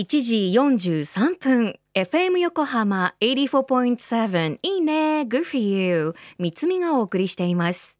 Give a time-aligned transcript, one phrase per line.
[0.00, 0.36] 1時
[1.04, 7.98] 43分 FM 横浜84.7いいね Good for you 光邦がお送りしています。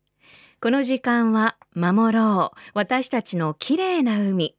[0.63, 4.57] この時間は守ろう私たちの綺麗な海。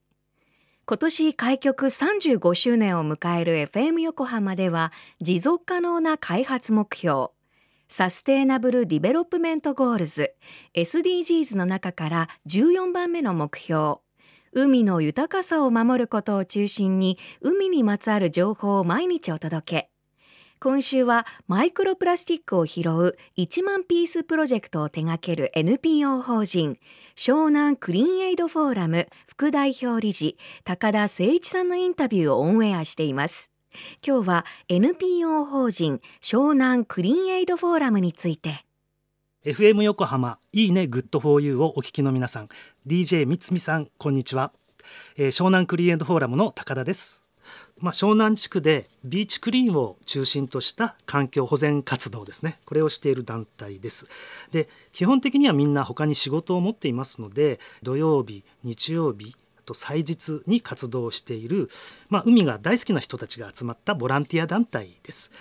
[0.85, 7.29] 今年開局35周年を迎える FM 横浜では持続可能な開発目標
[7.87, 10.35] Sustainable Development Goals
[10.75, 13.95] SDGs の中から14番目の目標
[14.53, 19.89] 海の豊かさを守ることを中心に海にまつわる情報を毎日お届け。
[20.59, 26.77] 今週はマイクロプラスチックを拾う1万ピースプロジェクトを手掛ける NPO 法人
[27.15, 33.49] 湘南クリーンエイドフォーラム副代表理事高田誠一さんのインタビューをオンエアしています。
[34.05, 38.65] 今日は NPO 法人湘南クリーンエイドフォーラムについて。
[39.43, 42.49] FM 横浜いいね Good for you をお聞きの皆さん
[42.87, 44.51] DJ みつみさんこんにちは、
[45.15, 47.23] えー、湘南クリーンエイドフォーラムの高田です。
[47.77, 52.59] まあ、湘南地区でビーチクリーンを中心とした環境保全活動ですね。
[52.65, 54.07] これをしている団体です。
[54.51, 59.35] で基本的にはみんな他に仕事を持っていますので土曜日日曜日
[59.67, 61.69] と祭日に活動している、
[62.09, 65.31] まあ、海が大好きな人たちが集まったボランティア団体です。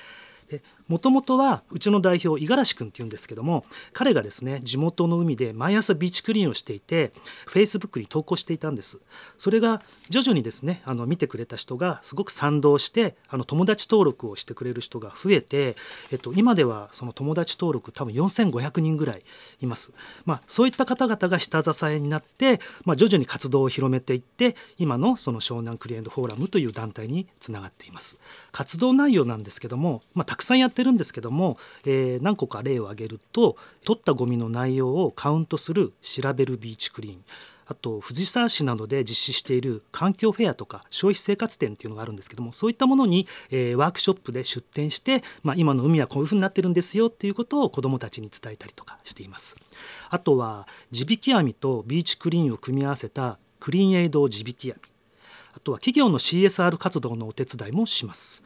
[0.90, 7.12] もともとはうちの代表五十嵐君っていうんですけども彼がですね地元の海で毎朝ビーチクリーンをしていて
[7.46, 8.98] フェイスブックに投稿していたんです。
[9.38, 15.76] それが徐々にですねあの見てくれた人がすごく賛同してあの友達登録をしてくれる人が増えて、
[16.10, 19.22] えっと、今ではその友達登録多分4500人ぐらい
[19.60, 19.92] います、
[20.24, 28.18] まあ、そういった方々が下支えになって、まあ、徐々に活動を広めていって今のその湘南クリエントフォーラムという団体につながっています。
[28.50, 37.24] 活動内容なんですけども、まあ、たくさんやってるんですけども、えー、何個か例を挙げると取ったゴミの内容をカウントする調べるビーチクリーン
[37.70, 49.56] あと藤沢市などで実施している環境フェアとか消費生活展っていうのがあるんですけどもそういったものに、えー、ワークショップで出展して、まあ、今の海はこういうふうになってるんですよっていうことを子どもたちに伝えたりとかしています。
[50.08, 54.80] あとは地引き網とビーチクリーンを組み合わせたクリーンエイド地引き網
[55.52, 58.42] あとは企業の CSR 活動のお手伝いもします。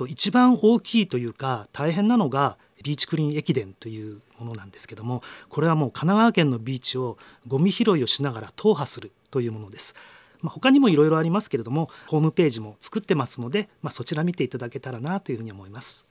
[0.00, 9.94] と一番大きいというか大変なのがビーチクリーン駅伝というものなんですけどもこれはもう神奈川県のビーチをゴミ拾いをしながら踏破するというものです。
[10.40, 16.09] まあ、他にもいろいろありますけれどもホームページも作ってますので、まあ、そちら見ていただけたらなというふうに思います。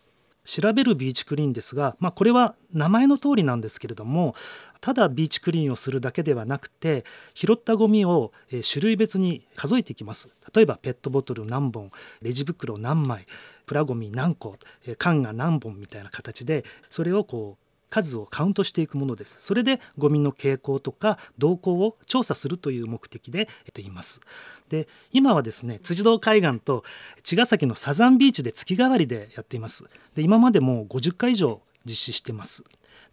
[0.49, 4.33] 調べるビーチクリーンですが、まあ、これは名前の通りなんですけれども
[4.81, 7.05] ただビーチクリーンをするだけではなくて
[7.35, 10.29] 拾ったゴミを種類別に数えていきます。
[10.53, 11.91] 例えばペットボトル何本
[12.23, 13.27] レジ袋何枚
[13.67, 14.55] プラゴミ何個
[14.97, 19.38] 缶が何本みたいな形でそれをこう数をカウントしていくものです。
[19.41, 24.22] それでゴミの傾向とか動向を調査するという目的でやっています。
[24.69, 26.83] で今はですね辻堂海岸と
[27.23, 29.85] 茅ヶ崎のサザンビーチで月替わりでやっています。
[30.16, 32.63] で今までも50回以上実施してます。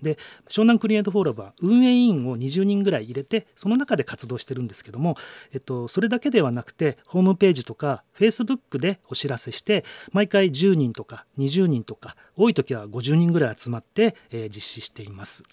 [0.03, 0.19] で
[0.49, 5.17] 湘南クリエイトフォーラムは運営委員を20人ぐらい入れてその中で活動してるんですけども、
[5.53, 15.45] えっと、それだけではなくてホームページとかフェイスブックでお知らせして毎回10人とか20人とか多い時は50人ぐらい集まって、えー、実施しています。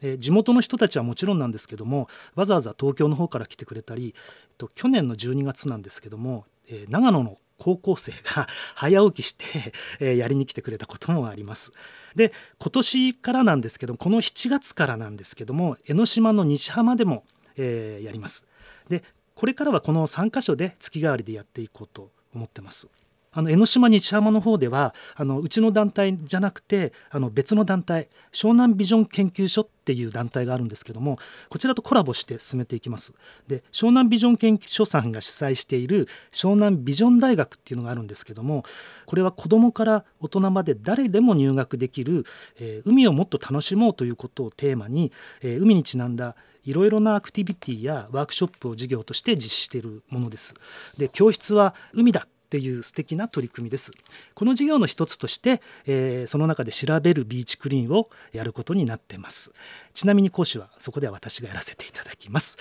[0.00, 4.14] で地元の人たちはもちろんなんですけどもわざわざ東京の方から来てくれたり、
[4.58, 11.72] と、去年の12月なんですけども、えー、長野の高校生が早起きして、えやりに来てくれたこともあります。
[12.14, 17.24] で今年からなんですけどこの7月からなんですけども江ノ島の西浜でも、
[17.56, 18.46] えー、やります。
[18.88, 19.02] で
[19.34, 22.88] これからはこの3か所で月替わりでやっていこうと思ってます。
[23.34, 31.18] あの江ノ島日浜の方ではあのうちの団体じゃなくてあの別の団体湘南ビジョン研究所っていう団体があるんですけども
[31.50, 33.12] こちらとコラボして進めていきます
[33.48, 38.64] で湘南ビジョン研究所さんが主催している湘南ビジョン大学っていうのがあるんですけども
[39.04, 42.24] これは子どもから大人まで誰でも入学できる、
[42.58, 45.12] えー、海をもっと楽しもうということをテーマに、
[45.42, 50.54] えー、海にちなんだいろいろなアクティビティやワークショップを授業として実施しているものです。
[50.96, 53.90] で教室は海だっていう素敵な取り組みです。
[54.34, 59.50] この事業の一つとして、えー、その中で調べるビーチクリーンをやることになってます。
[59.92, 62.56] ちなみに講師はそこでは私がやらせていただきます。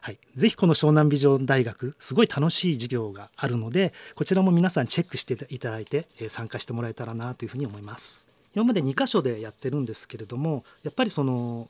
[0.00, 8.22] はい、ぜひこの湘南美女大学すごい楽しい授業があるのでこちらも皆さんチェックしていただいて、えー、参加してもらえたらなというふうに思います。
[8.54, 11.68] 今まで2箇所でやってるんですけれどもやっぱりその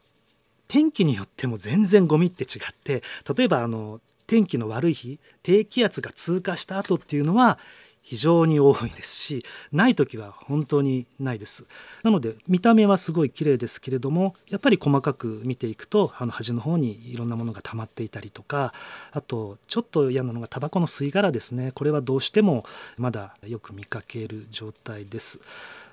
[0.68, 3.02] 天気によっても全然ゴミって違って
[3.36, 7.58] 例えばあの天気の悪い日低気圧が通過した後っていうのは
[8.04, 11.64] 非常に多いですしない時は本当にないです。
[12.02, 18.74] なので見た目はすごい綺麗ですけれどもやっぱり細かく見ていくとあの端の方にいろんなものが溜まっていたりとか
[19.12, 21.72] あとちょっと嫌なのがタバコの吸い殻ですね。
[21.72, 22.66] これはどうしても
[22.98, 25.40] まだよく見かける状態です。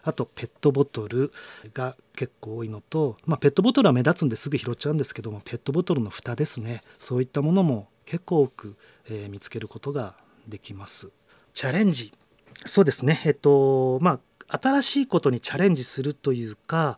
[0.04, 1.32] あとペットボトル
[1.74, 6.82] が結構多いのと、まあ、ペットボトルは目立つんですぐ拾っちゃうんですけどもペットボトルの蓋ですね。
[7.00, 8.76] そういったものも結構多く、
[9.10, 10.16] えー、見つけることが
[10.46, 11.12] できます。
[11.54, 12.12] チャレンジ
[12.66, 14.20] そうですねえっとま
[14.50, 16.98] あ新しいことにチャレンジするというか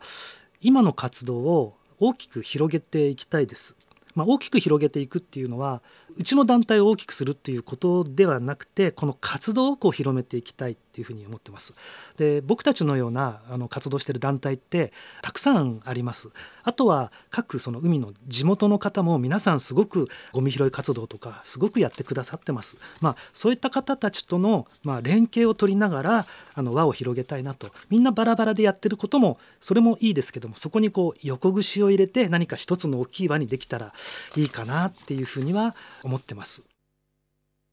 [0.60, 3.76] 今の活動を大きく広げていきたいです。
[4.16, 5.82] まあ、大きく広げていくっていうのは
[6.16, 11.74] うちの団体を大きくするっていうことではなくてこの活動をこう広めていきたいっていうふうに思ってます。
[12.16, 14.92] で僕たちのようなあの活動してる団体って
[15.22, 16.30] たくさんあります。
[16.62, 22.76] あとは各その海の地元の方も皆さんすごくゴミ拾い活動とかすごくやってくださってます。
[23.00, 33.92] まあそういった方たちとのまあ連携を取りながらあの輪を広げたいなとみんなバラバラでやってることもそれもいいですけどもそこにこう横串を入れて何か一つの大きい輪にできたら
[34.36, 36.64] いいかなっていうふうには思ってます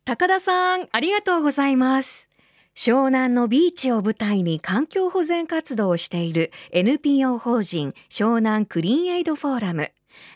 [0.05, 2.30] 高田さんありがとうございます
[2.75, 9.91] 湘南のビーチを舞台に環境保全活動をしている NPO 法人湘南クリーンエイドフォーラム。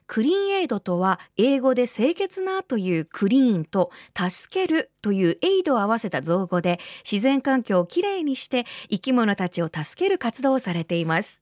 [0.08, 6.80] クリーンエイドとは英語で清潔なというクリーンと助けるというエイドを合わせた造語で
[7.10, 11.42] 自然環境をきれいにして生き物たちを助ける活動をされています。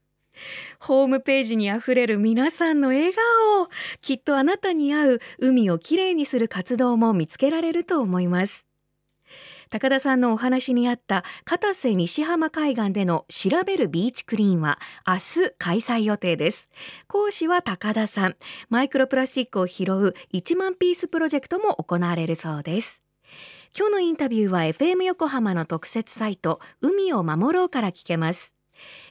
[0.79, 3.67] ホームページにあふれる皆さんの笑顔。
[4.01, 8.65] きっとあなたに合う海をきれいにする活動も見つけられると思います。
[9.73, 14.77] 高田さんのお話にあった片瀬西浜海岸での調べるビーチクリーンは
[15.07, 16.69] 明日開催予定です。
[17.07, 18.35] 講師は高田さん。
[18.69, 23.01] マイクロプラスチックを拾う1万ピースプロジェクトも行われるそうです。
[23.75, 28.53] 今日のインタビューは FM 横浜の特設サイト海を守ろうから聞けます。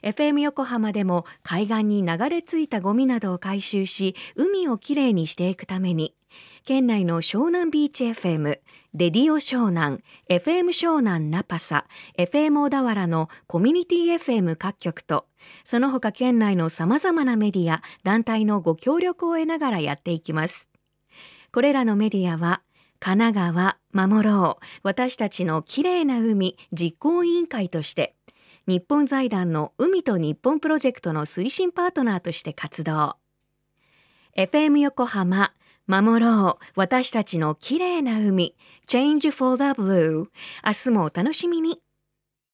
[0.01, 6.15] FM 横浜でも海岸に流れ着いたゴミなどを回収し海をきれいにしていくために
[6.65, 8.59] 県内の湘南ビーチ FM、
[8.93, 9.99] レディオ湘南、
[10.29, 11.85] FM 湘南ナパサ、
[12.17, 15.27] FM 小田原のコミュニティ FM 各局と、
[15.65, 20.69] その他県内の様々なメディア、団体のご協力を得ながらやっていきます。
[21.51, 22.61] これらのメディアは、
[23.01, 28.15] 神奈川守ろう私たちのきれいな海実行委員会として
[28.65, 33.17] 日本財団の海と日本プロジェクトの推進パートナーとして活動
[34.37, 35.51] FM 横浜
[35.85, 36.65] 守ろう。
[36.75, 38.55] 私たちの綺麗な海。
[38.87, 40.27] Change for the Blue
[40.65, 41.82] 明日もお楽しみに。